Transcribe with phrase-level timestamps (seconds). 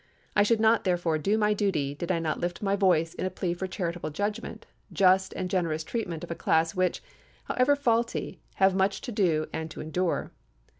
[0.35, 3.29] I should not, therefore, do my duty, did I not lift my voice in a
[3.29, 7.03] plea for charitable judgment, just and generous treatment of a class which,
[7.43, 10.31] however faulty, have much to do and to endure.